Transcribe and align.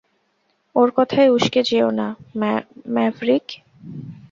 ওর 0.75 0.89
কথায় 0.95 1.29
উস্কে 1.29 1.61
যেও 1.63 1.89
না, 1.91 2.07
ম্যাভরিক। 2.87 3.45